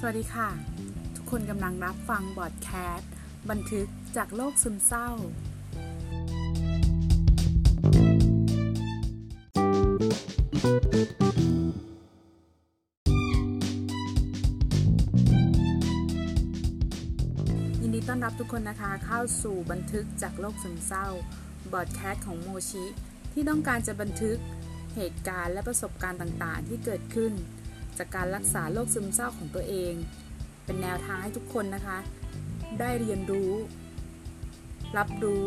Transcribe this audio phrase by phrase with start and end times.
[0.00, 0.48] สวัสดีค่ะ
[1.16, 3.10] ทุกคนกำลังรับฟังบอดแคสต์
[3.50, 3.86] บันทึก
[4.16, 5.08] จากโลกซึมเศร้า
[17.82, 21.06] ยินดีต้อนรับทุกคนนะคะเข้าสู่บันทึกจากโลกซึมเศร้า
[21.72, 22.84] บอดแคสต์ของโมชิ
[23.32, 24.38] ที่ต้องการจะบันทึก
[24.96, 27.34] เหตุการณ์และประสบการณ์ต่างๆ ที่เกิดขึ้น
[27.98, 29.94] จากการรักษาโรคซึมเศร้าของตัวเอง
[30.64, 31.98] เป็นแนวทางให้ทุกคนนะคะ
[32.80, 33.52] ได้เรียนรู้
[34.98, 35.46] รับรู้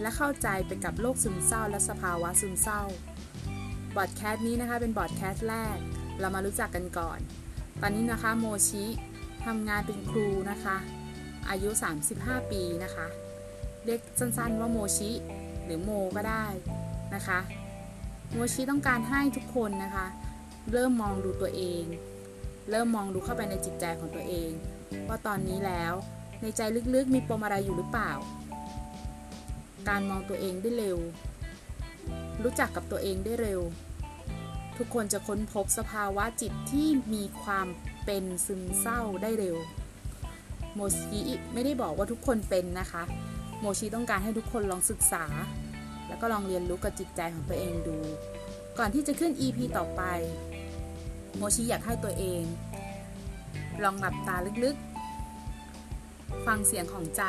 [0.00, 2.82] และเข้าใจไปกับโรคซึมเศร้า และสภาวะซึมเศร้า
[3.96, 5.76] บอดแคสต์นี้นะคะเป็นบอดแคสต์แรก
[6.20, 7.18] เรามารู้จักกันก่อน
[7.80, 8.84] ตอนนี้นะคะโมชิ
[9.44, 10.76] ทำงานเป็นครูนะคะ
[11.50, 11.70] อายุ
[12.10, 13.06] 35 ปีนะคะ
[13.84, 15.10] เรียกสั้นๆว่าโมชิ
[15.64, 16.46] หรือโมก็ได้
[17.14, 17.38] นะคะ
[18.32, 20.06] โมชิต้องการให้ทุกคนนะคะ
[20.70, 21.84] เริ่มมองดูตัวเอง
[22.70, 24.50] เริ่มมองดูเข้าไปในจิตใจของตัวเอง
[25.08, 25.94] ว่าตอนนี้แล้ว
[26.40, 26.60] ในใจ
[26.94, 28.12] ลึกๆมีปมอะไรอยู่หรือเปล่า
[29.88, 30.98] การมองตัวเองได้เร็ว
[32.42, 33.60] รู้จักกับตัวเองได้เร็ว
[34.78, 37.66] ทุกคนจะค้นพบสภาวะจิตที่มีความ
[38.04, 39.56] เป็นซึมเศร้าได้เร็ว
[40.74, 41.20] โมชิ
[41.52, 43.02] ไม่ได้บอกว่าทุกคนเป็นนะคะ
[43.60, 45.24] โมชิต้องการให้ทุกคนลองศึกษา
[46.08, 47.96] แล้วก็ลองเรียนรู้กับจิตใจของตัวเองดู
[48.78, 50.02] ก่อนที่จะขึ้น EP ต่อไป
[51.36, 52.42] โมชิอยากให้ตัวเอง
[53.82, 57.22] ลองหลับตาลึกๆ ฟังเสียงของใจ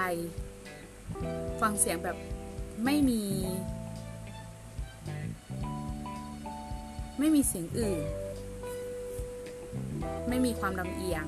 [1.62, 2.18] ฟังเสียงแบบ
[2.86, 3.24] ไม่มี
[7.20, 8.04] ไม่มีเสียงอื่น
[10.30, 11.26] ไม่มีความลำเอียง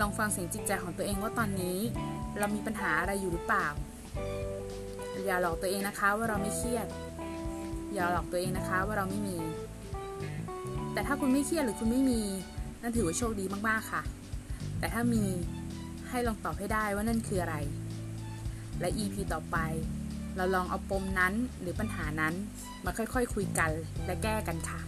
[0.00, 1.78] ลองฟังเสียงจิตใจของตัวเองว่าตอนนี้
[2.38, 3.68] เรามีปัญหาอะไรอยู่หรือเปล่า
[5.24, 6.86] อย่าหลอกตัวเองนะคะว่าเราไม่เครียด
[7.92, 9.36] อย่าหลอกตัวเองนะคะว่าเราไม่มี
[10.92, 12.22] แต่ถ้าคุณไม่เครียดหรือคุณไม่มี
[12.82, 14.02] นั่นถือว่าโชคดีมากๆค่ะ
[14.78, 15.22] แต่ถ้ามี
[16.08, 17.56] ให้ลองตอบให้ได้ว่านั่นคืออะไร
[18.80, 19.56] และ EP ต่อไป
[20.36, 22.34] เราลองเอาปมนั้นหรือปัญหานั้น
[22.84, 23.70] มาค่อยๆคคุยกัน
[24.06, 24.80] และแก้กันค่ะ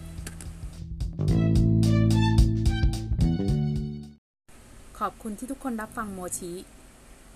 [4.98, 6.52] ขอบคุณที่ทุกคนรับฟังโมชิ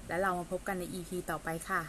[0.09, 1.83] และเรามาพบกันใน EP ต่อไปค่ะ